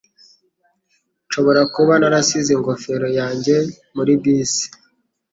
Nshobora 1.27 1.61
kuba 1.75 1.93
narasize 1.99 2.49
ingofero 2.53 3.07
yanjye 3.19 3.55
muri 3.95 4.11
bisi. 4.21 4.65